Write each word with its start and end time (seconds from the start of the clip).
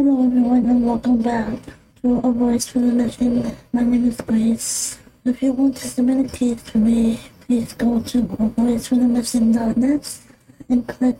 Hello 0.00 0.24
everyone 0.24 0.64
and 0.64 0.86
welcome 0.86 1.20
back 1.20 1.58
to 2.00 2.20
A 2.24 2.32
Voice 2.32 2.66
for 2.66 2.78
the 2.78 2.86
Missing. 2.86 3.54
My 3.70 3.82
name 3.82 4.08
is 4.08 4.18
Grace. 4.22 4.98
If 5.26 5.42
you 5.42 5.52
want 5.52 5.76
to 5.76 5.88
submit 5.88 6.24
a 6.24 6.28
case 6.34 6.62
for 6.62 6.78
me, 6.78 7.20
please 7.42 7.74
go 7.74 8.00
to 8.00 8.22
voiceforthemissing.net 8.22 10.18
and 10.70 10.88
click 10.88 11.18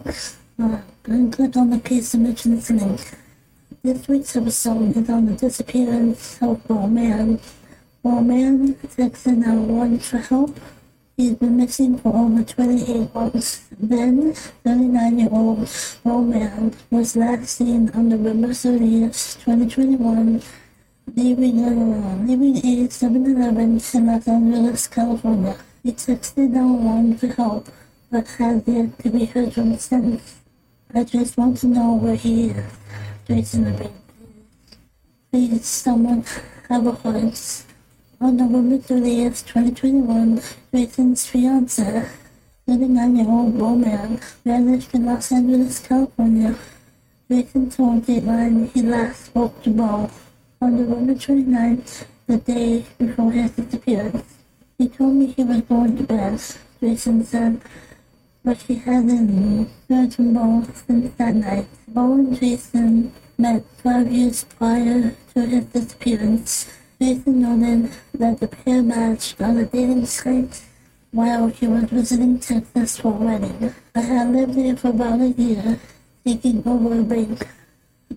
uh, 0.58 0.78
and 1.04 1.30
click 1.30 1.58
on 1.58 1.68
the 1.68 1.78
case 1.78 2.08
submissions 2.08 2.70
link. 2.70 3.18
This 3.82 4.08
week's 4.08 4.34
episode 4.34 4.96
is 4.96 5.10
on 5.10 5.26
the 5.26 5.34
disappearance 5.34 6.40
of 6.40 6.66
Bo 6.66 6.86
Mann. 6.86 7.38
Bo 8.02 8.22
Mann 8.22 8.76
texted 8.96 9.46
out 9.46 9.58
one 9.58 9.98
for 9.98 10.16
help. 10.16 10.58
He's 11.20 11.34
been 11.34 11.58
missing 11.58 11.98
for 11.98 12.16
over 12.16 12.42
28 12.42 13.14
months. 13.14 13.68
Then, 13.78 14.32
39-year-old 14.64 15.68
Bo 16.02 16.22
Mann 16.22 16.72
was 16.90 17.14
last 17.14 17.58
seen 17.58 17.90
on 17.90 18.08
November 18.08 18.48
30th, 18.48 19.36
2021, 19.44 20.40
leaving, 21.14 21.62
uh, 21.62 22.24
leaving 22.24 22.56
a 22.56 22.88
7-Eleven 22.88 23.82
in 23.92 24.06
Los 24.06 24.28
Angeles, 24.28 24.88
California. 24.88 25.58
He 25.82 25.92
texted 25.92 26.48
911 26.56 27.18
for 27.18 27.26
help, 27.26 27.68
but 28.10 28.26
has 28.26 28.62
yet 28.66 28.98
to 29.00 29.10
be 29.10 29.26
heard 29.26 29.52
from 29.52 29.76
since. 29.76 30.40
I 30.94 31.04
just 31.04 31.36
want 31.36 31.58
to 31.58 31.66
know 31.66 31.96
where 31.96 32.16
he 32.16 32.48
is. 32.48 32.64
Jason. 33.28 33.92
Please, 35.30 35.66
someone 35.66 36.24
have 36.70 36.86
a 36.86 36.92
heart. 36.92 37.66
On 38.22 38.36
November 38.36 38.76
30th, 38.76 39.46
2021, 39.46 40.42
Jason's 40.74 41.26
fiance, 41.26 42.04
39-year-old 42.68 43.56
Bo 43.58 43.74
Mann, 43.74 44.20
vanished 44.44 44.92
in 44.92 45.06
Los 45.06 45.32
Angeles, 45.32 45.78
California. 45.78 46.54
Jason 47.30 47.70
told 47.70 48.04
Dateline 48.04 48.70
he 48.74 48.82
last 48.82 49.24
spoke 49.24 49.62
to 49.62 49.70
Bo 49.70 50.10
on 50.60 50.76
November 50.76 51.14
29th, 51.14 52.04
the 52.26 52.36
day 52.36 52.84
before 52.98 53.32
his 53.32 53.52
disappearance. 53.52 54.36
He 54.76 54.90
told 54.90 55.14
me 55.14 55.28
he 55.28 55.42
was 55.42 55.62
going 55.62 55.96
to 55.96 56.02
bed, 56.02 56.42
Jason 56.78 57.24
said, 57.24 57.62
but 58.44 58.58
he 58.58 58.74
hadn't 58.74 59.70
heard 59.88 60.12
from 60.12 60.34
Bo 60.34 60.66
since 60.74 61.14
that 61.14 61.34
night. 61.36 61.68
Bo 61.88 62.12
and 62.12 62.38
Jason 62.38 63.14
met 63.38 63.64
five 63.82 64.12
years 64.12 64.44
prior 64.44 65.16
to 65.32 65.46
his 65.46 65.64
disappearance. 65.64 66.68
Jason 67.00 67.40
noted 67.40 67.90
that 68.12 68.38
the 68.40 68.46
pair 68.46 68.82
matched 68.82 69.40
on 69.40 69.56
a 69.56 69.64
dating 69.64 70.04
site 70.04 70.60
while 71.12 71.46
he 71.48 71.66
was 71.66 71.84
visiting 71.84 72.38
Texas 72.38 72.98
for 72.98 73.14
a 73.14 73.16
wedding. 73.16 73.74
I 73.94 74.00
had 74.00 74.28
lived 74.28 74.54
there 74.54 74.76
for 74.76 74.90
about 74.90 75.22
a 75.22 75.28
year, 75.28 75.80
taking 76.26 76.62
over 76.68 77.00
a 77.00 77.02
bank. 77.02 77.48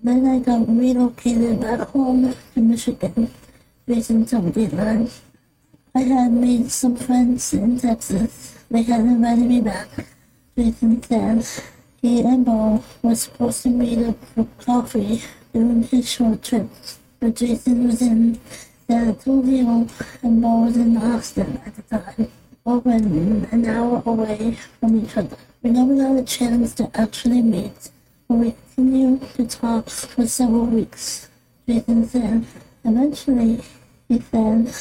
Then 0.02 0.26
I 0.26 0.38
got 0.38 0.68
relocated 0.68 1.60
back 1.62 1.80
home 1.88 2.34
to 2.52 2.60
Michigan, 2.60 3.30
Jason 3.88 4.26
told 4.26 4.52
Dateline. 4.52 5.10
I 5.94 6.00
had 6.00 6.32
made 6.32 6.70
some 6.70 6.96
friends 6.96 7.54
in 7.54 7.80
Texas. 7.80 8.58
They 8.70 8.82
had 8.82 9.00
invited 9.00 9.46
me 9.46 9.62
back. 9.62 9.88
Jason 10.58 11.02
said 11.02 11.46
he 12.02 12.20
and 12.20 12.44
Bo 12.44 12.84
were 13.02 13.14
supposed 13.14 13.62
to 13.62 13.70
meet 13.70 14.06
up 14.06 14.22
for 14.34 14.46
coffee 14.60 15.22
during 15.54 15.84
his 15.84 16.12
short 16.12 16.42
trip, 16.42 16.68
but 17.18 17.34
Jason 17.34 17.86
was 17.86 18.02
in 18.02 18.38
San 18.86 19.08
Antonio 19.08 19.86
Bo 20.22 20.64
was 20.64 20.76
in 20.76 20.96
Austin 20.98 21.58
at 21.64 21.74
the 21.74 21.82
time, 21.82 22.30
over 22.66 22.90
an 22.90 23.64
hour 23.66 24.02
away 24.04 24.58
from 24.78 25.02
each 25.02 25.16
other. 25.16 25.36
We 25.62 25.70
never 25.70 25.94
got 25.96 26.18
a 26.18 26.24
chance 26.24 26.74
to 26.74 26.90
actually 26.94 27.40
meet, 27.40 27.90
but 28.28 28.34
we 28.34 28.54
continued 28.74 29.22
to 29.36 29.46
talk 29.46 29.88
for 29.88 30.26
several 30.26 30.66
weeks. 30.66 31.28
Jason 31.66 32.06
said, 32.06 32.44
eventually, 32.84 33.62
he 34.08 34.20
said, 34.20 34.74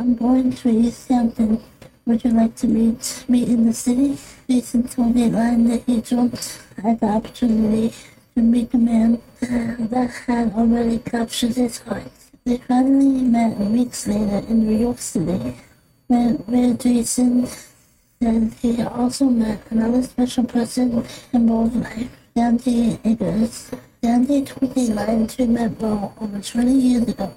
I'm 0.00 0.16
going 0.16 0.52
to 0.52 0.68
East 0.70 1.08
Hampton. 1.08 1.62
Would 2.06 2.24
you 2.24 2.30
like 2.30 2.56
to 2.56 2.66
meet 2.66 3.24
me 3.28 3.44
in 3.44 3.66
the 3.66 3.72
city? 3.72 4.18
Jason 4.50 4.88
told 4.88 5.14
Dateline 5.14 5.68
that 5.68 5.84
he 5.86 6.00
jumped 6.00 6.60
at 6.82 6.98
the 6.98 7.06
opportunity 7.06 7.94
to 8.34 8.42
meet 8.42 8.74
a 8.74 8.78
man 8.78 9.22
that 9.40 10.10
had 10.26 10.52
already 10.54 10.98
captured 10.98 11.54
his 11.54 11.78
heart. 11.78 12.10
They 12.46 12.58
finally 12.58 13.22
met 13.22 13.56
weeks 13.56 14.06
later 14.06 14.44
in 14.46 14.66
New 14.66 14.76
York 14.76 14.98
City, 14.98 15.56
where, 16.08 16.34
where 16.44 16.74
Jason 16.74 17.46
said 18.20 18.52
he 18.60 18.82
also 18.82 19.24
met 19.30 19.62
another 19.70 20.02
special 20.02 20.44
person 20.44 21.06
in 21.32 21.46
Bo's 21.46 21.74
life, 21.74 22.10
Sandy 22.36 22.98
Eggers. 23.02 23.70
Dante 24.02 24.44
told 24.44 24.74
Dateline 24.74 25.34
she 25.34 25.46
met 25.46 25.78
Bo 25.78 26.12
over 26.20 26.38
20 26.38 26.70
years 26.70 27.08
ago 27.08 27.32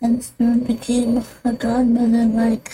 and 0.00 0.22
soon 0.22 0.60
became 0.60 1.24
a 1.44 1.52
godmother-like 1.54 2.70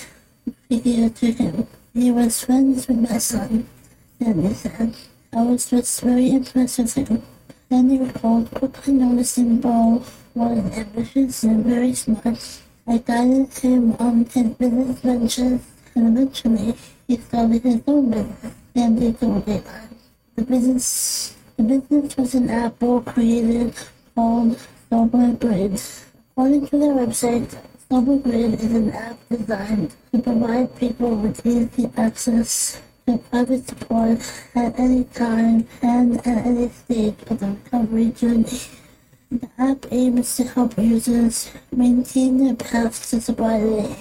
figure 0.68 1.08
to 1.08 1.32
him. 1.32 1.66
He 1.94 2.10
was 2.10 2.44
friends 2.44 2.86
with 2.86 2.98
my 2.98 3.16
son, 3.16 3.66
Sandy 4.18 4.52
said. 4.52 4.94
I 5.32 5.40
was 5.40 5.70
just 5.70 6.02
very 6.02 6.32
impressed 6.32 6.80
with 6.80 6.94
him. 6.94 7.22
Sandy 7.70 7.96
recalled 7.96 8.50
quickly 8.50 8.92
noticing 8.92 9.58
Bo 9.58 10.04
was 10.38 10.78
ambitious 10.78 11.42
and 11.42 11.64
very 11.66 11.92
smart. 11.92 12.62
I 12.86 12.98
guided 12.98 13.52
him 13.58 13.92
on 13.98 14.24
his 14.24 14.54
business 14.54 15.00
ventures, 15.00 15.60
and 15.96 16.16
eventually 16.16 16.74
he 17.08 17.16
started 17.16 17.62
his 17.62 17.82
own 17.88 18.10
business. 18.10 18.54
The 20.36 20.44
business, 20.46 21.34
the 21.56 21.62
business 21.64 22.16
was 22.16 22.34
an 22.36 22.50
app 22.50 22.78
Bo 22.78 23.00
created 23.00 23.74
called 24.14 24.56
Sober 24.88 25.32
Grid. 25.32 25.82
According 26.30 26.68
to 26.68 26.78
their 26.78 26.94
website, 26.94 27.58
Sober 27.90 28.18
Grid 28.18 28.54
is 28.54 28.72
an 28.72 28.92
app 28.92 29.18
designed 29.28 29.92
to 30.12 30.22
provide 30.22 30.76
people 30.78 31.16
with 31.16 31.44
easy 31.44 31.90
access 31.96 32.80
to 33.06 33.18
private 33.18 33.66
support 33.66 34.20
at 34.54 34.78
any 34.78 35.02
time 35.04 35.66
and 35.82 36.18
at 36.18 36.46
any 36.46 36.68
stage 36.68 37.16
of 37.26 37.40
the 37.40 37.48
recovery 37.48 38.10
journey. 38.10 38.60
The 39.30 39.50
app 39.58 39.84
aims 39.90 40.36
to 40.36 40.44
help 40.44 40.78
users 40.78 41.52
maintain 41.70 42.38
their 42.38 42.54
path 42.54 43.10
to 43.10 43.20
sobriety. 43.20 43.94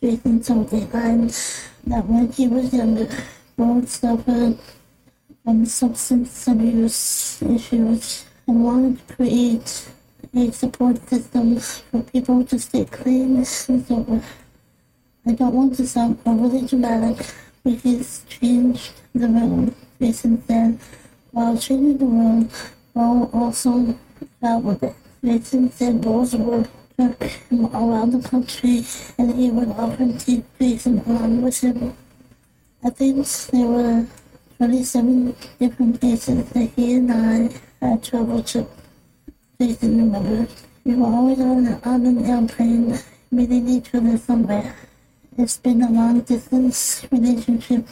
Jason 0.00 0.42
told 0.42 0.70
Dateline 0.70 1.28
that 1.88 2.06
when 2.06 2.32
he 2.32 2.48
was 2.48 2.72
younger, 2.72 3.06
Bo 3.54 3.84
suffered 3.84 4.58
from 5.44 5.66
substance 5.66 6.48
abuse 6.48 7.42
issues 7.42 8.24
and 8.46 8.64
wanted 8.64 9.06
to 9.06 9.14
create 9.14 9.88
a 10.34 10.50
support 10.50 11.06
system 11.06 11.58
for 11.60 12.02
people 12.04 12.42
to 12.46 12.58
stay 12.58 12.86
clean 12.86 13.36
and 13.36 13.46
sober. 13.46 14.22
I 15.26 15.32
don't 15.32 15.52
want 15.52 15.76
to 15.76 15.86
sound 15.86 16.18
overly 16.24 16.66
dramatic, 16.66 17.26
but 17.62 17.74
he's 17.74 18.24
changed 18.26 18.92
the 19.14 19.28
world, 19.28 19.74
Jason 20.00 20.42
said. 20.46 20.78
While 21.30 21.58
changing 21.58 21.98
the 21.98 22.06
world, 22.06 22.50
Bo 22.94 23.28
also 23.34 23.94
traveled 24.42 24.82
it. 24.82 24.94
Jason 25.24 25.70
said 25.70 26.00
Bo's 26.00 26.34
work 26.34 26.66
took 26.98 27.22
him 27.22 27.66
around 27.66 28.10
the 28.10 28.28
country 28.28 28.82
and 29.16 29.34
he 29.38 29.50
would 29.50 29.70
often 29.78 30.18
take 30.18 30.42
Jason 30.58 30.98
along 31.06 31.42
with 31.42 31.60
him. 31.60 31.96
I 32.82 32.90
think 32.90 33.24
there 33.52 33.66
were 33.66 34.06
27 34.58 35.36
different 35.60 36.00
places 36.00 36.48
that 36.50 36.70
he 36.74 36.94
and 36.94 37.12
I 37.12 37.50
had 37.80 38.02
traveled 38.02 38.48
to. 38.48 38.66
Jason 39.60 39.98
remembered. 39.98 40.48
We 40.84 40.96
were 40.96 41.06
always 41.06 41.38
on, 41.38 41.80
on 41.84 42.06
an 42.06 42.24
airplane, 42.24 42.98
meeting 43.30 43.68
each 43.68 43.94
other 43.94 44.18
somewhere. 44.18 44.74
It's 45.38 45.56
been 45.58 45.82
a 45.82 45.90
long 45.90 46.20
distance 46.22 47.06
relationship 47.12 47.86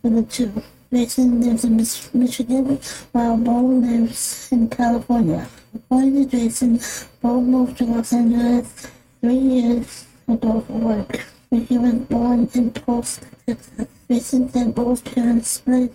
for 0.00 0.10
the 0.10 0.22
two. 0.22 0.62
Jason 0.92 1.40
lives 1.40 1.64
in 1.64 1.76
Michigan 2.20 2.78
while 3.10 3.36
Bo 3.36 3.60
lives 3.60 4.48
in 4.52 4.68
California. 4.68 5.48
According 5.76 6.14
to 6.14 6.24
Jason, 6.24 6.80
Bo 7.20 7.38
moved 7.38 7.76
to 7.76 7.84
Los 7.84 8.10
Angeles 8.10 8.86
three 9.20 9.34
years 9.34 10.06
ago 10.26 10.60
for 10.62 10.72
work. 10.72 11.26
He 11.50 11.76
was 11.76 11.92
born 12.08 12.48
in 12.54 12.70
Post, 12.70 13.24
Texas. 13.46 13.86
Jason 14.08 14.48
said 14.48 14.74
Bo's 14.74 15.02
parents 15.02 15.50
split 15.50 15.92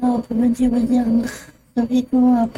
up 0.00 0.30
when 0.30 0.54
he 0.54 0.68
was 0.68 0.88
young, 0.88 1.26
so 1.26 1.86
he 1.86 2.02
grew 2.02 2.36
up 2.36 2.56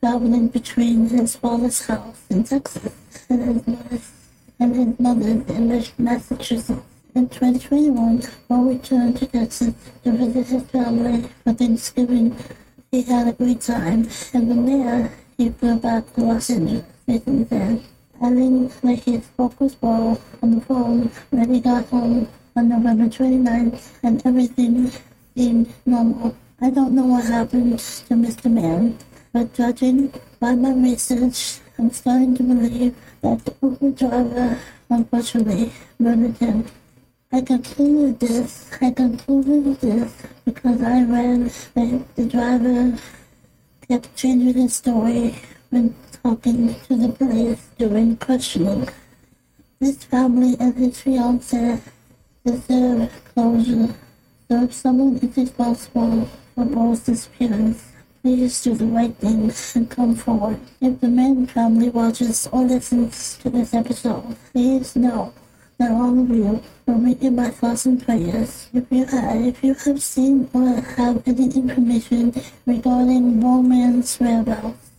traveling 0.00 0.46
between 0.48 1.08
his 1.08 1.34
father's 1.34 1.84
house 1.84 2.22
in 2.30 2.44
Texas 2.44 2.94
and 3.28 3.42
his 3.42 3.66
mother's, 3.66 4.12
and 4.60 4.76
his 4.76 5.00
mother's 5.00 5.50
in 5.50 5.84
Massachusetts. 5.98 6.80
In 7.16 7.28
2021, 7.28 8.22
Bo 8.48 8.62
returned 8.62 9.16
to 9.16 9.26
Texas 9.26 9.74
to 10.04 10.12
visit 10.12 10.46
his 10.46 10.62
family 10.70 11.28
for 11.42 11.52
Thanksgiving. 11.54 12.36
He 12.92 13.02
had 13.02 13.26
a 13.26 13.32
great 13.32 13.62
time, 13.62 14.08
and 14.32 14.48
the 14.48 14.54
there, 14.54 15.12
he 15.36 15.50
flew 15.50 15.78
back 15.78 16.12
to 16.14 16.20
Los 16.22 16.50
Angeles, 16.50 16.84
Jason 17.08 17.48
said. 17.48 17.82
Adding 18.22 18.68
that 18.82 18.98
he 19.04 19.20
spoke 19.20 19.60
with 19.60 19.80
Bo 19.80 20.20
on 20.42 20.54
the 20.54 20.60
phone 20.60 21.10
when 21.30 21.52
he 21.52 21.60
got 21.60 21.84
home 21.86 22.28
on 22.56 22.68
November 22.68 23.06
29th, 23.06 23.90
and 24.02 24.24
everything 24.24 24.90
seemed 25.36 25.72
normal. 25.84 26.36
I 26.60 26.70
don't 26.70 26.92
know 26.92 27.06
what 27.06 27.24
happened 27.24 27.78
to 27.78 28.14
Mr. 28.14 28.50
Mann, 28.50 28.96
but 29.32 29.52
judging 29.54 30.12
by 30.38 30.54
my 30.54 30.72
research 30.72 31.60
I'm 31.76 31.90
starting 31.90 32.36
to 32.36 32.42
believe 32.44 32.94
that 33.22 33.44
the 33.44 33.54
Uber 33.60 33.90
driver 33.90 34.58
unfortunately 34.88 35.72
murdered 35.98 36.36
him. 36.38 36.66
I 37.32 37.40
concluded 37.40 38.20
this. 38.20 38.70
I 38.80 38.92
concluded 38.92 39.80
this 39.80 40.12
because 40.44 40.80
I 40.80 41.02
read 41.02 41.50
that 41.74 42.14
the 42.14 42.26
driver 42.26 42.96
kept 43.88 44.16
changing 44.16 44.54
his 44.54 44.76
story 44.76 45.34
when 45.70 45.94
talking 46.22 46.74
to 46.86 46.96
the 46.96 47.08
police 47.08 47.68
during 47.78 48.16
questioning. 48.16 48.88
This 49.80 50.04
family 50.04 50.56
and 50.58 50.74
his 50.74 51.00
fiance 51.00 51.80
deserve 52.44 53.10
closure. 53.34 53.94
So 54.48 54.62
if 54.64 54.72
someone 54.72 55.16
is 55.18 55.36
responsible 55.36 56.28
for 56.54 56.64
Bo's 56.64 57.00
disappearance, 57.00 57.92
please 58.22 58.62
do 58.62 58.74
the 58.74 58.86
right 58.86 59.14
thing 59.16 59.52
and 59.74 59.90
come 59.90 60.14
forward. 60.14 60.60
If 60.80 61.00
the 61.00 61.08
Mann 61.08 61.46
family 61.46 61.90
watches 61.90 62.48
or 62.52 62.62
listens 62.62 63.38
to 63.38 63.50
this 63.50 63.74
episode, 63.74 64.36
please 64.52 64.96
know 64.96 65.32
that 65.78 65.90
all 65.90 66.12
will 66.12 66.62
be 66.98 67.12
in 67.26 67.36
my 67.36 67.48
thoughts 67.50 67.86
and 67.86 68.04
prayers. 68.04 68.68
If 68.72 68.84
you 68.90 69.06
have, 69.06 69.36
if 69.36 69.64
you 69.64 69.74
have 69.74 70.02
seen 70.02 70.48
or 70.52 70.80
have 70.96 71.22
any 71.26 71.46
information 71.46 72.34
regarding 72.66 73.40
Bo 73.40 73.62
Mann's 73.62 74.18
whereabouts, 74.18 74.90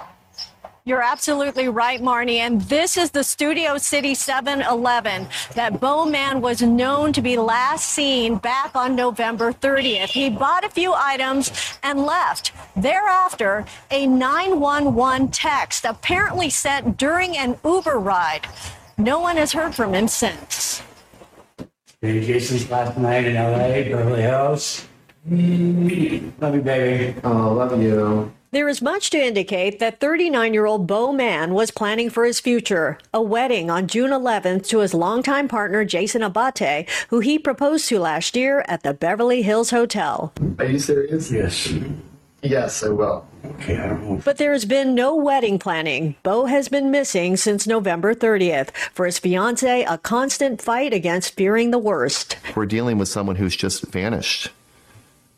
You're 0.84 1.02
absolutely 1.02 1.69
right, 1.69 2.00
Marnie. 2.00 2.38
And 2.38 2.62
this 2.62 2.96
is 2.96 3.10
the 3.10 3.22
Studio 3.22 3.76
City 3.76 4.14
7 4.14 4.62
Eleven 4.62 5.28
that 5.54 5.80
Bo 5.80 6.06
Mann 6.06 6.40
was 6.40 6.62
known 6.62 7.12
to 7.12 7.20
be 7.20 7.36
last 7.36 7.90
seen 7.90 8.36
back 8.36 8.75
on 8.75 8.96
November 8.96 9.52
30th. 9.52 10.08
He 10.08 10.30
bought 10.30 10.64
a 10.64 10.70
few 10.70 10.94
items 10.94 11.52
and 11.82 12.06
left. 12.06 12.52
Thereafter, 12.75 13.66
a 13.90 14.06
911 14.06 15.28
text 15.28 15.84
apparently 15.84 16.48
sent 16.48 16.96
during 16.96 17.36
an 17.36 17.58
Uber 17.64 17.98
ride. 17.98 18.46
No 18.96 19.20
one 19.20 19.36
has 19.36 19.52
heard 19.52 19.74
from 19.74 19.94
him 19.94 20.08
since. 20.08 20.82
Hey, 22.00 22.24
Jason's 22.24 22.70
last 22.70 22.96
night 22.96 23.24
in 23.26 23.34
LA, 23.34 23.82
Beverly 23.94 24.22
Hills. 24.22 24.86
Love 25.28 26.54
you, 26.54 26.62
baby. 26.62 27.20
Oh, 27.24 27.52
love 27.52 27.82
you. 27.82 28.32
There 28.50 28.68
is 28.70 28.80
much 28.80 29.10
to 29.10 29.18
indicate 29.18 29.78
that 29.78 30.00
39 30.00 30.54
year 30.54 30.64
old 30.64 30.86
Bo 30.86 31.12
Mann 31.12 31.52
was 31.52 31.70
planning 31.70 32.08
for 32.08 32.24
his 32.24 32.40
future, 32.40 32.96
a 33.12 33.20
wedding 33.20 33.68
on 33.70 33.86
June 33.86 34.10
11th 34.10 34.66
to 34.68 34.78
his 34.78 34.94
longtime 34.94 35.48
partner 35.48 35.84
Jason 35.84 36.22
Abate, 36.22 36.88
who 37.10 37.20
he 37.20 37.38
proposed 37.38 37.90
to 37.90 37.98
last 37.98 38.34
year 38.34 38.64
at 38.66 38.84
the 38.84 38.94
Beverly 38.94 39.42
Hills 39.42 39.68
Hotel. 39.68 40.32
Are 40.58 40.64
you 40.64 40.78
serious? 40.78 41.30
Yes. 41.30 41.74
Yes, 42.40 42.82
I 42.82 42.88
will. 42.88 43.26
Okay, 43.44 43.76
I 43.76 43.86
don't 43.88 44.02
know. 44.02 44.22
But 44.24 44.38
there 44.38 44.52
has 44.52 44.64
been 44.64 44.94
no 44.94 45.14
wedding 45.14 45.58
planning. 45.58 46.14
Bo 46.22 46.46
has 46.46 46.70
been 46.70 46.90
missing 46.90 47.36
since 47.36 47.66
November 47.66 48.14
30th. 48.14 48.70
For 48.94 49.04
his 49.04 49.18
fiance, 49.18 49.84
a 49.84 49.98
constant 49.98 50.62
fight 50.62 50.94
against 50.94 51.34
fearing 51.34 51.70
the 51.70 51.78
worst. 51.78 52.38
We're 52.56 52.64
dealing 52.64 52.96
with 52.96 53.08
someone 53.08 53.36
who's 53.36 53.56
just 53.56 53.82
vanished. 53.82 54.50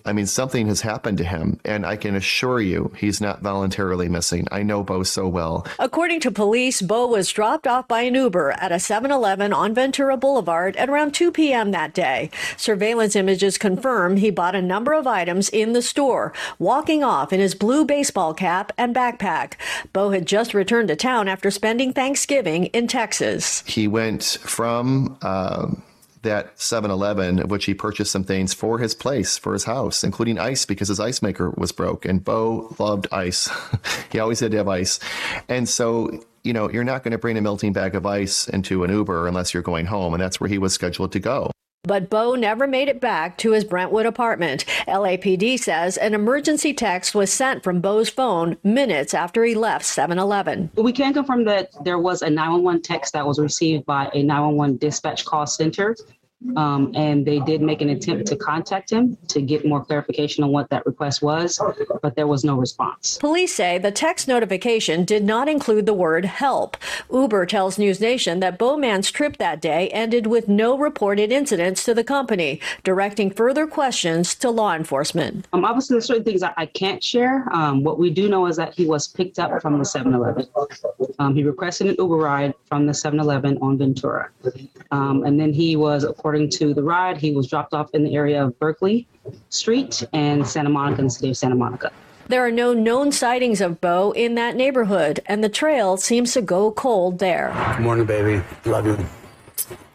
I 0.04 0.12
mean, 0.12 0.26
something 0.26 0.66
has 0.68 0.80
happened 0.80 1.18
to 1.18 1.24
him, 1.24 1.60
and 1.64 1.84
I 1.84 1.96
can 1.96 2.14
assure 2.14 2.60
you 2.60 2.92
he's 2.96 3.20
not 3.20 3.42
voluntarily 3.42 4.08
missing. 4.08 4.46
I 4.50 4.62
know 4.62 4.82
Bo 4.82 5.02
so 5.02 5.28
well. 5.28 5.66
According 5.78 6.20
to 6.20 6.30
police, 6.30 6.82
Bo 6.82 7.06
was 7.06 7.30
dropped 7.30 7.66
off 7.66 7.88
by 7.88 8.02
an 8.02 8.14
Uber 8.14 8.52
at 8.52 8.72
a 8.72 8.80
7 8.80 9.10
Eleven 9.10 9.52
on 9.52 9.74
Ventura 9.74 10.16
Boulevard 10.16 10.76
at 10.76 10.88
around 10.88 11.12
2 11.12 11.32
p.m. 11.32 11.70
that 11.70 11.94
day. 11.94 12.30
Surveillance 12.56 13.16
images 13.16 13.58
confirm 13.58 14.16
he 14.16 14.30
bought 14.30 14.54
a 14.54 14.62
number 14.62 14.92
of 14.92 15.06
items 15.06 15.48
in 15.48 15.72
the 15.72 15.82
store, 15.82 16.32
walking 16.58 17.02
off 17.04 17.32
in 17.32 17.40
his 17.40 17.54
blue 17.54 17.84
baseball 17.84 18.34
cap 18.34 18.72
and 18.78 18.94
backpack. 18.94 19.54
Bo 19.92 20.10
had 20.10 20.26
just 20.26 20.54
returned 20.54 20.88
to 20.88 20.96
town 20.96 21.28
after 21.28 21.50
spending 21.50 21.92
Thanksgiving 21.92 22.66
in 22.66 22.86
Texas. 22.86 23.62
He 23.66 23.88
went 23.88 24.38
from 24.42 25.18
um, 25.22 25.82
that 26.22 26.58
7 26.60 26.90
Eleven, 26.90 27.38
of 27.40 27.50
which 27.50 27.64
he 27.64 27.74
purchased 27.74 28.12
some 28.12 28.24
things 28.24 28.52
for 28.52 28.78
his 28.78 28.94
place, 28.94 29.38
for 29.38 29.52
his 29.52 29.64
house, 29.64 30.04
including 30.04 30.38
ice 30.38 30.66
because 30.66 30.88
his 30.88 31.00
ice 31.00 31.22
maker 31.22 31.50
was 31.56 31.72
broke. 31.72 32.04
And 32.04 32.22
Bo 32.22 32.74
loved 32.78 33.06
ice. 33.12 33.50
he 34.12 34.18
always 34.18 34.40
had 34.40 34.50
to 34.52 34.58
have 34.58 34.68
ice. 34.68 35.00
And 35.48 35.68
so, 35.68 36.10
you 36.44 36.52
know, 36.52 36.70
you're 36.70 36.84
not 36.84 37.02
going 37.02 37.12
to 37.12 37.18
bring 37.18 37.36
a 37.36 37.40
melting 37.40 37.72
bag 37.72 37.94
of 37.94 38.06
ice 38.06 38.48
into 38.48 38.84
an 38.84 38.90
Uber 38.90 39.26
unless 39.26 39.54
you're 39.54 39.62
going 39.62 39.86
home. 39.86 40.14
And 40.14 40.22
that's 40.22 40.40
where 40.40 40.48
he 40.48 40.58
was 40.58 40.72
scheduled 40.72 41.12
to 41.12 41.20
go. 41.20 41.50
But 41.84 42.10
Bo 42.10 42.34
never 42.34 42.66
made 42.66 42.88
it 42.88 43.00
back 43.00 43.38
to 43.38 43.52
his 43.52 43.64
Brentwood 43.64 44.04
apartment. 44.04 44.66
LAPD 44.86 45.58
says 45.58 45.96
an 45.96 46.12
emergency 46.12 46.74
text 46.74 47.14
was 47.14 47.32
sent 47.32 47.62
from 47.62 47.80
Bo's 47.80 48.10
phone 48.10 48.58
minutes 48.62 49.14
after 49.14 49.44
he 49.44 49.54
left 49.54 49.86
7 49.86 50.18
Eleven. 50.18 50.70
We 50.76 50.92
can 50.92 51.14
confirm 51.14 51.44
that 51.44 51.70
there 51.82 51.98
was 51.98 52.20
a 52.20 52.28
911 52.28 52.82
text 52.82 53.14
that 53.14 53.26
was 53.26 53.38
received 53.38 53.86
by 53.86 54.10
a 54.12 54.22
911 54.22 54.76
dispatch 54.76 55.24
call 55.24 55.46
center. 55.46 55.96
Um, 56.56 56.92
and 56.94 57.26
they 57.26 57.38
did 57.40 57.60
make 57.60 57.82
an 57.82 57.90
attempt 57.90 58.26
to 58.28 58.36
contact 58.36 58.90
him 58.90 59.16
to 59.28 59.42
get 59.42 59.66
more 59.66 59.84
clarification 59.84 60.42
on 60.42 60.50
what 60.50 60.70
that 60.70 60.86
request 60.86 61.20
was, 61.22 61.60
but 62.02 62.16
there 62.16 62.26
was 62.26 62.44
no 62.44 62.56
response. 62.56 63.18
Police 63.18 63.54
say 63.54 63.76
the 63.76 63.90
text 63.90 64.26
notification 64.26 65.04
did 65.04 65.22
not 65.22 65.48
include 65.48 65.84
the 65.84 65.92
word 65.92 66.24
help. 66.24 66.78
Uber 67.12 67.44
tells 67.44 67.78
News 67.78 68.00
Nation 68.00 68.40
that 68.40 68.58
Bo 68.58 68.76
Mann's 68.76 69.10
trip 69.10 69.36
that 69.36 69.60
day 69.60 69.88
ended 69.90 70.26
with 70.26 70.48
no 70.48 70.78
reported 70.78 71.30
incidents 71.30 71.84
to 71.84 71.92
the 71.92 72.04
company, 72.04 72.58
directing 72.84 73.30
further 73.30 73.66
questions 73.66 74.34
to 74.36 74.50
law 74.50 74.74
enforcement. 74.74 75.46
Um, 75.52 75.64
obviously, 75.64 75.94
there's 75.94 76.06
certain 76.06 76.24
things 76.24 76.42
I, 76.42 76.54
I 76.56 76.66
can't 76.66 77.02
share. 77.04 77.46
Um, 77.52 77.84
what 77.84 77.98
we 77.98 78.10
do 78.10 78.28
know 78.28 78.46
is 78.46 78.56
that 78.56 78.74
he 78.74 78.86
was 78.86 79.08
picked 79.08 79.38
up 79.38 79.60
from 79.60 79.78
the 79.78 79.84
7 79.84 80.14
Eleven. 80.14 80.46
Um, 81.20 81.34
he 81.34 81.44
requested 81.44 81.86
an 81.86 81.96
Uber 81.98 82.16
ride 82.16 82.54
from 82.64 82.86
the 82.86 82.94
7 82.94 83.20
Eleven 83.20 83.58
on 83.60 83.76
Ventura. 83.76 84.30
Um, 84.90 85.22
and 85.24 85.38
then 85.38 85.52
he 85.52 85.76
was, 85.76 86.02
according 86.02 86.48
to 86.52 86.72
the 86.72 86.82
ride, 86.82 87.18
he 87.18 87.32
was 87.32 87.46
dropped 87.46 87.74
off 87.74 87.90
in 87.92 88.02
the 88.02 88.16
area 88.16 88.42
of 88.42 88.58
Berkeley 88.58 89.06
Street 89.50 90.02
and 90.14 90.46
Santa 90.46 90.70
Monica 90.70 91.00
in 91.00 91.04
the 91.04 91.10
city 91.10 91.28
of 91.28 91.36
Santa 91.36 91.56
Monica. 91.56 91.92
There 92.28 92.44
are 92.46 92.50
no 92.50 92.72
known 92.72 93.12
sightings 93.12 93.60
of 93.60 93.82
Bo 93.82 94.12
in 94.12 94.34
that 94.36 94.56
neighborhood, 94.56 95.20
and 95.26 95.44
the 95.44 95.50
trail 95.50 95.98
seems 95.98 96.32
to 96.32 96.40
go 96.40 96.72
cold 96.72 97.18
there. 97.18 97.52
Good 97.76 97.82
morning, 97.82 98.06
baby. 98.06 98.42
Love 98.64 98.86
you. 98.86 99.19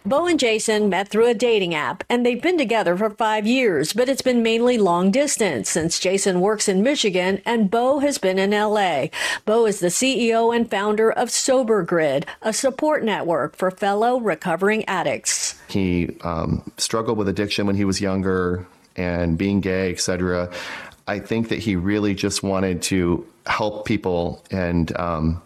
Bo 0.07 0.27
and 0.27 0.39
Jason 0.39 0.89
met 0.89 1.07
through 1.07 1.25
a 1.25 1.33
dating 1.33 1.73
app, 1.73 2.03
and 2.11 2.23
they've 2.23 2.41
been 2.41 2.59
together 2.59 2.95
for 2.95 3.09
five 3.09 3.47
years, 3.47 3.91
but 3.91 4.07
it's 4.07 4.21
been 4.21 4.43
mainly 4.43 4.77
long 4.77 5.09
distance 5.09 5.67
since 5.67 5.99
Jason 5.99 6.41
works 6.41 6.69
in 6.69 6.83
Michigan 6.83 7.41
and 7.43 7.71
Bo 7.71 7.97
has 7.97 8.19
been 8.19 8.37
in 8.37 8.51
LA. 8.51 9.07
Bo 9.45 9.65
is 9.65 9.79
the 9.79 9.87
CEO 9.87 10.55
and 10.55 10.69
founder 10.69 11.11
of 11.11 11.31
Sober 11.31 11.81
Grid, 11.81 12.27
a 12.43 12.53
support 12.53 13.03
network 13.03 13.55
for 13.55 13.71
fellow 13.71 14.19
recovering 14.19 14.85
addicts. 14.85 15.59
He 15.69 16.15
um, 16.21 16.61
struggled 16.77 17.17
with 17.17 17.27
addiction 17.27 17.65
when 17.65 17.75
he 17.75 17.83
was 17.83 17.99
younger 17.99 18.67
and 18.95 19.39
being 19.39 19.59
gay, 19.59 19.89
etc. 19.91 20.51
I 21.07 21.17
think 21.17 21.49
that 21.49 21.57
he 21.57 21.75
really 21.75 22.13
just 22.13 22.43
wanted 22.43 22.83
to 22.83 23.25
help 23.47 23.85
people 23.87 24.43
and 24.51 24.95
um, 24.99 25.41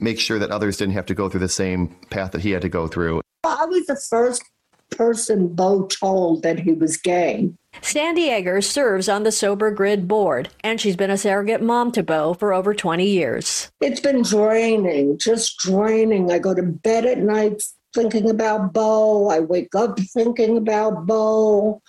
make 0.00 0.18
sure 0.18 0.38
that 0.38 0.50
others 0.50 0.78
didn't 0.78 0.94
have 0.94 1.06
to 1.06 1.14
go 1.14 1.28
through 1.28 1.40
the 1.40 1.50
same 1.50 1.88
path 2.08 2.32
that 2.32 2.40
he 2.40 2.52
had 2.52 2.62
to 2.62 2.70
go 2.70 2.88
through. 2.88 3.20
I 3.44 3.66
was 3.66 3.86
the 3.86 3.96
first 3.96 4.42
person 4.90 5.48
Bo 5.48 5.86
told 5.86 6.42
that 6.42 6.60
he 6.60 6.72
was 6.72 6.96
gay. 6.96 7.50
Sandy 7.82 8.30
Eggers 8.30 8.68
serves 8.68 9.08
on 9.08 9.24
the 9.24 9.32
Sober 9.32 9.70
Grid 9.70 10.06
board, 10.06 10.48
and 10.62 10.80
she's 10.80 10.96
been 10.96 11.10
a 11.10 11.18
surrogate 11.18 11.62
mom 11.62 11.90
to 11.92 12.02
Bo 12.02 12.34
for 12.34 12.54
over 12.54 12.72
20 12.72 13.04
years. 13.04 13.70
It's 13.80 14.00
been 14.00 14.22
draining, 14.22 15.18
just 15.18 15.58
draining. 15.58 16.30
I 16.30 16.38
go 16.38 16.54
to 16.54 16.62
bed 16.62 17.04
at 17.04 17.18
night 17.18 17.62
thinking 17.94 18.30
about 18.30 18.72
Bo. 18.72 19.28
I 19.28 19.40
wake 19.40 19.74
up 19.74 19.98
thinking 20.00 20.56
about 20.56 21.06
Bo. 21.06 21.80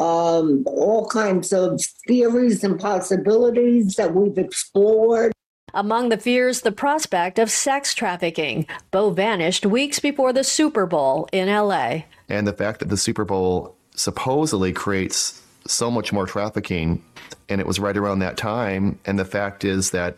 Um, 0.00 0.64
all 0.66 1.08
kinds 1.08 1.52
of 1.52 1.80
theories 2.06 2.62
and 2.64 2.78
possibilities 2.78 3.94
that 3.94 4.14
we've 4.14 4.36
explored. 4.36 5.32
Among 5.76 6.08
the 6.08 6.16
fears, 6.16 6.62
the 6.62 6.72
prospect 6.72 7.38
of 7.38 7.50
sex 7.50 7.94
trafficking. 7.94 8.66
Bo 8.92 9.10
vanished 9.10 9.66
weeks 9.66 9.98
before 9.98 10.32
the 10.32 10.42
Super 10.42 10.86
Bowl 10.86 11.28
in 11.32 11.48
LA. 11.48 12.04
And 12.30 12.48
the 12.48 12.54
fact 12.54 12.78
that 12.80 12.88
the 12.88 12.96
Super 12.96 13.26
Bowl 13.26 13.76
supposedly 13.94 14.72
creates 14.72 15.42
so 15.66 15.90
much 15.90 16.14
more 16.14 16.24
trafficking, 16.24 17.04
and 17.50 17.60
it 17.60 17.66
was 17.66 17.78
right 17.78 17.94
around 17.94 18.20
that 18.20 18.38
time. 18.38 18.98
And 19.04 19.18
the 19.18 19.26
fact 19.26 19.66
is 19.66 19.90
that, 19.90 20.16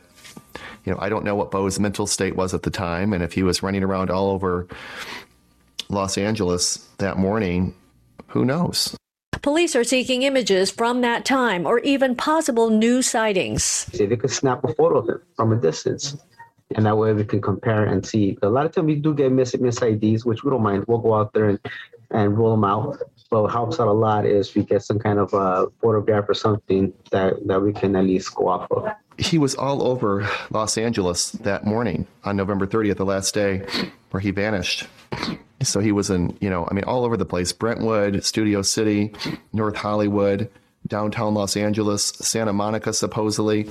you 0.85 0.93
know, 0.93 0.99
I 1.01 1.09
don't 1.09 1.25
know 1.25 1.35
what 1.35 1.51
Bo's 1.51 1.81
mental 1.81 2.07
state 2.07 2.37
was 2.37 2.55
at 2.55 2.63
the 2.63 2.71
time, 2.71 3.13
and 3.13 3.21
if 3.21 3.33
he 3.33 3.43
was 3.43 3.61
running 3.61 3.83
around 3.83 4.13
all 4.13 4.31
over 4.31 4.69
Los 5.89 6.17
Angeles 6.17 6.89
that 6.99 7.19
morning, 7.19 7.75
who 8.29 8.45
knows? 8.45 8.97
Police 9.43 9.77
are 9.77 9.85
seeking 9.85 10.23
images 10.23 10.71
from 10.71 11.01
that 11.03 11.25
time 11.25 11.67
or 11.67 11.79
even 11.81 12.17
possible 12.17 12.71
new 12.71 13.03
sightings. 13.03 13.63
See, 13.63 14.07
they 14.07 14.17
could 14.17 14.31
snap 14.31 14.65
a 14.65 14.75
photo 14.75 14.99
of 14.99 15.09
it 15.09 15.19
from 15.37 15.53
a 15.53 15.57
distance. 15.57 16.17
And 16.75 16.85
that 16.85 16.99
way 16.99 17.13
we 17.13 17.25
can 17.25 17.41
compare 17.41 17.85
and 17.85 18.05
see. 18.05 18.37
A 18.43 18.49
lot 18.49 18.67
of 18.67 18.73
times 18.73 18.87
we 18.87 18.97
do 18.97 19.15
get 19.15 19.33
miss, 19.33 19.57
miss 19.59 19.81
IDs, 19.81 20.25
which 20.25 20.45
we 20.45 20.51
don't 20.51 20.63
mind. 20.63 20.85
We'll 20.87 20.99
go 20.99 21.15
out 21.15 21.33
there 21.33 21.49
and, 21.49 21.59
and 22.11 22.37
roll 22.37 22.51
them 22.51 22.65
out. 22.65 22.99
But 23.31 23.43
what 23.43 23.53
helps 23.53 23.81
out 23.81 23.89
a 23.89 23.93
lot 23.93 24.27
is 24.27 24.55
we 24.55 24.65
get 24.65 24.83
some 24.83 24.99
kind 24.99 25.19
of 25.19 25.33
a 25.33 25.69
photograph 25.81 26.29
or 26.29 26.35
something 26.35 26.93
that, 27.11 27.47
that 27.47 27.61
we 27.61 27.73
can 27.73 27.97
at 27.97 28.05
least 28.05 28.35
go 28.35 28.49
off 28.49 28.71
of. 28.71 28.89
He 29.19 29.39
was 29.39 29.55
all 29.55 29.83
over 29.83 30.29
Los 30.51 30.79
Angeles 30.79 31.33
that 31.33 31.65
morning 31.65 32.07
on 32.25 32.37
November 32.37 32.67
30th, 32.67 32.97
the 32.97 33.05
last 33.05 33.35
day 33.35 33.67
where 34.11 34.21
he 34.21 34.31
vanished. 34.31 34.87
So 35.63 35.81
he 35.81 35.93
was 35.93 36.11
in, 36.11 36.37
you 36.41 36.51
know, 36.51 36.69
I 36.71 36.75
mean, 36.75 36.85
all 36.85 37.05
over 37.05 37.17
the 37.17 37.27
place 37.27 37.53
Brentwood, 37.53 38.25
Studio 38.25 38.63
City, 38.63 39.13
North 39.53 39.77
Hollywood, 39.77 40.51
downtown 40.87 41.35
Los 41.35 41.57
Angeles, 41.57 42.05
Santa 42.05 42.53
Monica, 42.53 42.93
supposedly. 42.93 43.69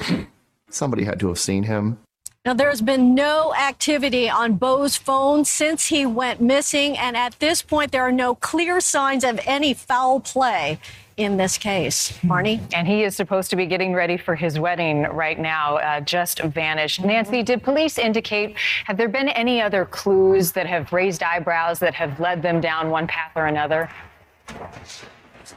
Somebody 0.69 1.05
had 1.05 1.19
to 1.21 1.27
have 1.29 1.39
seen 1.39 1.63
him. 1.63 1.97
Now, 2.45 2.53
there's 2.53 2.81
been 2.81 3.13
no 3.13 3.53
activity 3.53 4.29
on 4.29 4.53
Bo's 4.53 4.95
phone 4.95 5.43
since 5.43 5.87
he 5.87 6.05
went 6.05 6.39
missing, 6.39 6.97
and 6.97 7.17
at 7.17 7.37
this 7.39 7.61
point, 7.61 7.91
there 7.91 8.03
are 8.03 8.11
no 8.11 8.35
clear 8.35 8.79
signs 8.79 9.25
of 9.25 9.39
any 9.45 9.73
foul 9.73 10.21
play 10.21 10.79
in 11.17 11.35
this 11.35 11.57
case. 11.57 12.17
Marnie? 12.23 12.61
And 12.73 12.87
he 12.87 13.03
is 13.03 13.15
supposed 13.15 13.49
to 13.49 13.55
be 13.55 13.65
getting 13.65 13.93
ready 13.93 14.17
for 14.17 14.35
his 14.35 14.59
wedding 14.59 15.03
right 15.03 15.37
now, 15.37 15.77
uh, 15.77 15.99
just 15.99 16.39
vanished. 16.41 17.03
Nancy, 17.03 17.43
did 17.43 17.63
police 17.63 17.97
indicate, 17.97 18.55
have 18.85 18.97
there 18.97 19.09
been 19.09 19.27
any 19.29 19.61
other 19.61 19.83
clues 19.85 20.51
that 20.53 20.67
have 20.67 20.93
raised 20.93 21.23
eyebrows 21.23 21.79
that 21.79 21.95
have 21.95 22.19
led 22.19 22.41
them 22.41 22.61
down 22.61 22.91
one 22.91 23.07
path 23.07 23.31
or 23.35 23.47
another? 23.47 23.89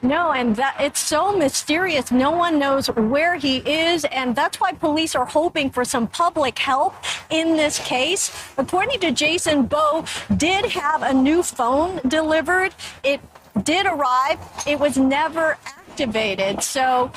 No, 0.02 0.32
and 0.32 0.56
that 0.56 0.76
it's 0.80 1.00
so 1.00 1.36
mysterious. 1.36 2.10
No 2.10 2.30
one 2.30 2.58
knows 2.58 2.88
where 2.88 3.36
he 3.36 3.58
is, 3.58 4.04
and 4.06 4.34
that's 4.34 4.60
why 4.60 4.72
police 4.72 5.14
are 5.14 5.26
hoping 5.26 5.70
for 5.70 5.84
some 5.84 6.06
public 6.06 6.58
help 6.58 6.94
in 7.30 7.56
this 7.56 7.78
case. 7.78 8.30
According 8.56 9.00
to 9.00 9.10
Jason, 9.10 9.66
Bo 9.66 10.04
did 10.36 10.64
have 10.66 11.02
a 11.02 11.12
new 11.12 11.42
phone 11.42 12.00
delivered. 12.08 12.74
It 13.02 13.20
did 13.62 13.86
arrive. 13.86 14.38
It 14.66 14.78
was 14.78 14.96
never 14.96 15.58
activated. 15.66 16.62
So 16.62 17.12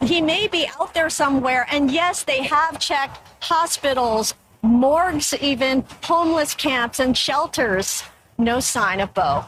he 0.00 0.20
may 0.20 0.46
be 0.46 0.68
out 0.78 0.94
there 0.94 1.10
somewhere. 1.10 1.66
And 1.70 1.90
yes, 1.90 2.22
they 2.22 2.42
have 2.42 2.78
checked 2.78 3.18
hospitals, 3.42 4.34
morgues, 4.62 5.34
even 5.40 5.84
homeless 6.02 6.54
camps 6.54 7.00
and 7.00 7.16
shelters. 7.16 8.04
No 8.36 8.60
sign 8.60 9.00
of 9.00 9.14
Bo. 9.14 9.44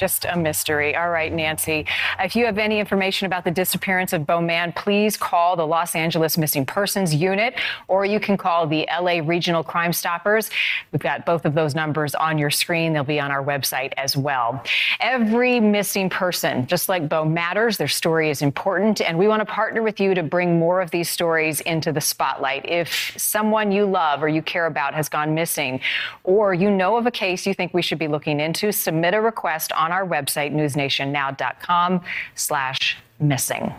Just 0.00 0.24
a 0.24 0.34
mystery. 0.34 0.96
All 0.96 1.10
right, 1.10 1.30
Nancy. 1.30 1.84
If 2.18 2.34
you 2.34 2.46
have 2.46 2.56
any 2.56 2.80
information 2.80 3.26
about 3.26 3.44
the 3.44 3.50
disappearance 3.50 4.14
of 4.14 4.26
Bo 4.26 4.40
Mann, 4.40 4.72
please 4.72 5.14
call 5.14 5.56
the 5.56 5.66
Los 5.66 5.94
Angeles 5.94 6.38
Missing 6.38 6.64
Persons 6.64 7.14
Unit 7.14 7.54
or 7.86 8.06
you 8.06 8.18
can 8.18 8.38
call 8.38 8.66
the 8.66 8.88
LA 8.90 9.20
Regional 9.22 9.62
Crime 9.62 9.92
Stoppers. 9.92 10.48
We've 10.90 11.02
got 11.02 11.26
both 11.26 11.44
of 11.44 11.54
those 11.54 11.74
numbers 11.74 12.14
on 12.14 12.38
your 12.38 12.48
screen. 12.48 12.94
They'll 12.94 13.04
be 13.04 13.20
on 13.20 13.30
our 13.30 13.44
website 13.44 13.92
as 13.98 14.16
well. 14.16 14.62
Every 15.00 15.60
missing 15.60 16.08
person, 16.08 16.66
just 16.66 16.88
like 16.88 17.06
Bo 17.06 17.26
matters, 17.26 17.76
their 17.76 17.88
story 17.88 18.30
is 18.30 18.40
important, 18.40 19.02
and 19.02 19.18
we 19.18 19.28
want 19.28 19.40
to 19.40 19.46
partner 19.46 19.82
with 19.82 20.00
you 20.00 20.14
to 20.14 20.22
bring 20.22 20.58
more 20.58 20.80
of 20.80 20.90
these 20.90 21.10
stories 21.10 21.60
into 21.60 21.92
the 21.92 22.00
spotlight. 22.00 22.64
If 22.66 23.14
someone 23.18 23.70
you 23.70 23.84
love 23.84 24.22
or 24.22 24.28
you 24.28 24.40
care 24.40 24.64
about 24.64 24.94
has 24.94 25.10
gone 25.10 25.34
missing, 25.34 25.80
or 26.24 26.54
you 26.54 26.70
know 26.70 26.96
of 26.96 27.06
a 27.06 27.10
case 27.10 27.46
you 27.46 27.54
think 27.54 27.74
we 27.74 27.82
should 27.82 27.98
be 27.98 28.08
looking 28.08 28.40
into, 28.40 28.72
submit 28.72 29.14
a 29.14 29.20
request 29.20 29.72
on 29.72 29.89
our 29.92 30.06
website, 30.06 30.52
newsnationnow.com 30.52 32.00
slash 32.34 32.96
missing. 33.18 33.72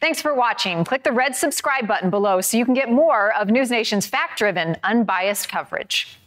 Thanks 0.00 0.22
for 0.22 0.34
watching. 0.34 0.84
Click 0.84 1.02
the 1.02 1.12
red 1.12 1.34
subscribe 1.34 1.88
button 1.88 2.10
below 2.10 2.40
so 2.40 2.56
you 2.56 2.64
can 2.64 2.74
get 2.74 2.90
more 2.90 3.34
of 3.34 3.48
News 3.48 3.70
Nation's 3.70 4.06
fact-driven, 4.06 4.76
unbiased 4.84 5.48
coverage. 5.48 6.18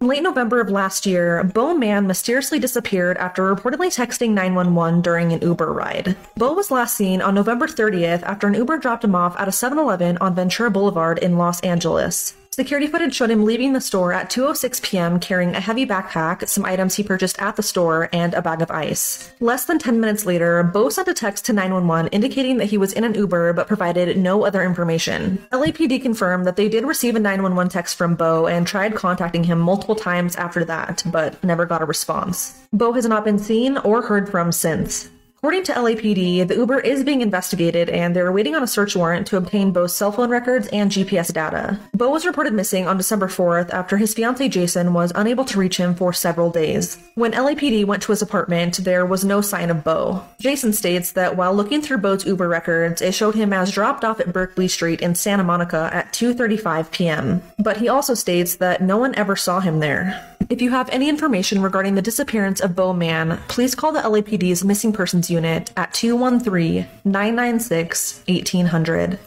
In 0.00 0.08
late 0.08 0.22
November 0.22 0.62
of 0.62 0.70
last 0.70 1.04
year, 1.04 1.44
Bo 1.44 1.74
Mann 1.74 2.06
mysteriously 2.06 2.58
disappeared 2.58 3.18
after 3.18 3.54
reportedly 3.54 3.94
texting 3.94 4.30
911 4.30 5.02
during 5.02 5.34
an 5.34 5.42
Uber 5.42 5.70
ride. 5.74 6.16
Bo 6.38 6.54
was 6.54 6.70
last 6.70 6.96
seen 6.96 7.20
on 7.20 7.34
November 7.34 7.66
30th 7.66 8.22
after 8.22 8.46
an 8.46 8.54
Uber 8.54 8.78
dropped 8.78 9.04
him 9.04 9.14
off 9.14 9.38
at 9.38 9.46
a 9.48 9.52
7 9.52 9.78
Eleven 9.78 10.16
on 10.18 10.34
Ventura 10.34 10.70
Boulevard 10.70 11.18
in 11.18 11.36
Los 11.36 11.60
Angeles. 11.60 12.34
Security 12.52 12.88
footage 12.88 13.14
showed 13.14 13.30
him 13.30 13.44
leaving 13.44 13.74
the 13.74 13.80
store 13.80 14.12
at 14.12 14.28
2:06 14.28 14.82
p.m. 14.82 15.20
carrying 15.20 15.54
a 15.54 15.60
heavy 15.60 15.86
backpack, 15.86 16.48
some 16.48 16.64
items 16.64 16.96
he 16.96 17.04
purchased 17.04 17.40
at 17.40 17.54
the 17.54 17.62
store, 17.62 18.08
and 18.12 18.34
a 18.34 18.42
bag 18.42 18.60
of 18.60 18.72
ice. 18.72 19.32
Less 19.38 19.66
than 19.66 19.78
10 19.78 20.00
minutes 20.00 20.26
later, 20.26 20.64
Bo 20.64 20.88
sent 20.88 21.06
a 21.06 21.14
text 21.14 21.44
to 21.44 21.52
911 21.52 22.08
indicating 22.10 22.56
that 22.56 22.64
he 22.64 22.76
was 22.76 22.92
in 22.92 23.04
an 23.04 23.14
Uber 23.14 23.52
but 23.52 23.68
provided 23.68 24.18
no 24.18 24.44
other 24.44 24.64
information. 24.64 25.38
LAPD 25.52 26.02
confirmed 26.02 26.44
that 26.44 26.56
they 26.56 26.68
did 26.68 26.84
receive 26.84 27.14
a 27.14 27.20
911 27.20 27.70
text 27.70 27.96
from 27.96 28.16
Bo 28.16 28.48
and 28.48 28.66
tried 28.66 28.96
contacting 28.96 29.44
him 29.44 29.60
multiple 29.60 29.94
times 29.94 30.34
after 30.34 30.64
that, 30.64 31.04
but 31.06 31.42
never 31.44 31.66
got 31.66 31.82
a 31.82 31.86
response. 31.86 32.58
Bo 32.72 32.92
has 32.94 33.06
not 33.06 33.24
been 33.24 33.38
seen 33.38 33.78
or 33.78 34.02
heard 34.02 34.28
from 34.28 34.50
since. 34.50 35.08
According 35.42 35.64
to 35.64 35.72
LAPD, 35.72 36.46
the 36.48 36.54
Uber 36.54 36.80
is 36.80 37.02
being 37.02 37.22
investigated 37.22 37.88
and 37.88 38.14
they're 38.14 38.30
waiting 38.30 38.54
on 38.54 38.62
a 38.62 38.66
search 38.66 38.94
warrant 38.94 39.26
to 39.28 39.38
obtain 39.38 39.72
Bo's 39.72 39.96
cell 39.96 40.12
phone 40.12 40.28
records 40.28 40.68
and 40.68 40.90
GPS 40.90 41.32
data. 41.32 41.80
Bo 41.94 42.10
was 42.10 42.26
reported 42.26 42.52
missing 42.52 42.86
on 42.86 42.98
December 42.98 43.26
4th 43.26 43.70
after 43.70 43.96
his 43.96 44.12
fiancee 44.12 44.50
Jason 44.50 44.92
was 44.92 45.12
unable 45.14 45.46
to 45.46 45.58
reach 45.58 45.78
him 45.78 45.94
for 45.94 46.12
several 46.12 46.50
days. 46.50 46.98
When 47.14 47.32
LAPD 47.32 47.86
went 47.86 48.02
to 48.02 48.12
his 48.12 48.20
apartment, 48.20 48.84
there 48.84 49.06
was 49.06 49.24
no 49.24 49.40
sign 49.40 49.70
of 49.70 49.82
Bo. 49.82 50.22
Jason 50.42 50.74
states 50.74 51.12
that 51.12 51.38
while 51.38 51.54
looking 51.54 51.80
through 51.80 51.98
Bo's 51.98 52.26
Uber 52.26 52.46
records, 52.46 53.00
it 53.00 53.14
showed 53.14 53.34
him 53.34 53.54
as 53.54 53.70
dropped 53.70 54.04
off 54.04 54.20
at 54.20 54.34
Berkeley 54.34 54.68
Street 54.68 55.00
in 55.00 55.14
Santa 55.14 55.42
Monica 55.42 55.88
at 55.90 56.12
2:35 56.12 56.90
p.m. 56.90 57.42
But 57.58 57.78
he 57.78 57.88
also 57.88 58.12
states 58.12 58.56
that 58.56 58.82
no 58.82 58.98
one 58.98 59.14
ever 59.14 59.36
saw 59.36 59.60
him 59.60 59.80
there. 59.80 60.22
If 60.50 60.60
you 60.60 60.70
have 60.70 60.90
any 60.90 61.08
information 61.08 61.62
regarding 61.62 61.94
the 61.94 62.02
disappearance 62.02 62.58
of 62.58 62.74
Bo 62.74 62.92
Mann, 62.92 63.38
please 63.46 63.76
call 63.76 63.92
the 63.92 64.00
LAPD's 64.00 64.64
Missing 64.64 64.92
Persons 64.94 65.29
Unit 65.30 65.70
at 65.76 65.94
213 65.94 66.86
996 67.04 68.22
1800. 68.28 69.18